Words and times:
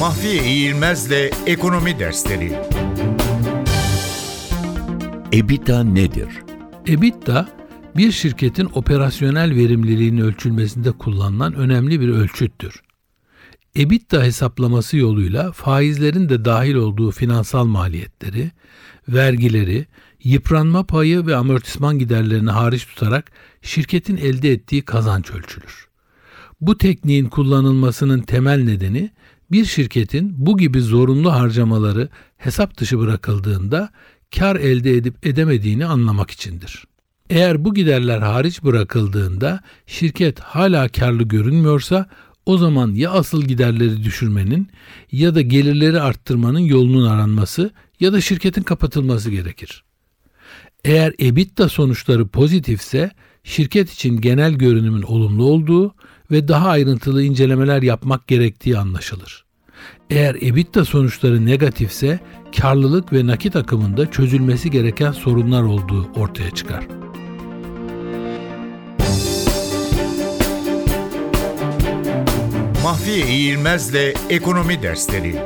Mahfiye 0.00 0.44
İğilmez'le 0.44 1.30
Ekonomi 1.46 1.98
Dersleri 1.98 2.52
EBITDA 5.32 5.84
nedir? 5.84 6.28
EBITDA, 6.86 7.48
bir 7.96 8.12
şirketin 8.12 8.68
operasyonel 8.74 9.54
verimliliğinin 9.54 10.20
ölçülmesinde 10.20 10.92
kullanılan 10.92 11.54
önemli 11.54 12.00
bir 12.00 12.08
ölçüttür. 12.08 12.82
EBITDA 13.76 14.24
hesaplaması 14.24 14.96
yoluyla 14.96 15.52
faizlerin 15.52 16.28
de 16.28 16.44
dahil 16.44 16.74
olduğu 16.74 17.10
finansal 17.10 17.64
maliyetleri, 17.64 18.50
vergileri, 19.08 19.86
yıpranma 20.24 20.86
payı 20.86 21.26
ve 21.26 21.36
amortisman 21.36 21.98
giderlerini 21.98 22.50
hariç 22.50 22.86
tutarak 22.86 23.32
şirketin 23.62 24.16
elde 24.16 24.52
ettiği 24.52 24.82
kazanç 24.82 25.30
ölçülür. 25.30 25.89
Bu 26.60 26.78
tekniğin 26.78 27.28
kullanılmasının 27.28 28.20
temel 28.20 28.64
nedeni 28.64 29.10
bir 29.52 29.64
şirketin 29.64 30.46
bu 30.46 30.58
gibi 30.58 30.80
zorunlu 30.80 31.32
harcamaları 31.32 32.08
hesap 32.36 32.76
dışı 32.76 32.98
bırakıldığında 32.98 33.90
kar 34.36 34.56
elde 34.56 34.90
edip 34.90 35.26
edemediğini 35.26 35.86
anlamak 35.86 36.30
içindir. 36.30 36.84
Eğer 37.30 37.64
bu 37.64 37.74
giderler 37.74 38.18
hariç 38.18 38.62
bırakıldığında 38.62 39.60
şirket 39.86 40.40
hala 40.40 40.88
karlı 40.88 41.22
görünmüyorsa 41.22 42.06
o 42.46 42.58
zaman 42.58 42.94
ya 42.94 43.10
asıl 43.10 43.42
giderleri 43.42 44.04
düşürmenin 44.04 44.68
ya 45.12 45.34
da 45.34 45.40
gelirleri 45.40 46.00
arttırmanın 46.00 46.58
yolunun 46.58 47.06
aranması 47.06 47.70
ya 48.00 48.12
da 48.12 48.20
şirketin 48.20 48.62
kapatılması 48.62 49.30
gerekir. 49.30 49.84
Eğer 50.84 51.14
EBITDA 51.18 51.68
sonuçları 51.68 52.28
pozitifse 52.28 53.10
şirket 53.44 53.92
için 53.92 54.20
genel 54.20 54.52
görünümün 54.52 55.02
olumlu 55.02 55.44
olduğu 55.44 55.94
ve 56.30 56.48
daha 56.48 56.68
ayrıntılı 56.68 57.22
incelemeler 57.22 57.82
yapmak 57.82 58.28
gerektiği 58.28 58.78
anlaşılır. 58.78 59.44
Eğer 60.10 60.36
EBITDA 60.40 60.84
sonuçları 60.84 61.46
negatifse 61.46 62.20
karlılık 62.60 63.12
ve 63.12 63.26
nakit 63.26 63.56
akımında 63.56 64.10
çözülmesi 64.10 64.70
gereken 64.70 65.12
sorunlar 65.12 65.62
olduğu 65.62 66.10
ortaya 66.16 66.50
çıkar. 66.50 66.86
Mahfiye 72.82 73.26
İğilmez'le 73.26 74.14
Ekonomi 74.30 74.82
Dersleri 74.82 75.36